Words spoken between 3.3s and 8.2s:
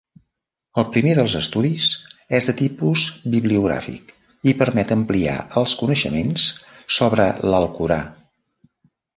bibliogràfic i permet ampliar els coneixements sobre l'Alcorà.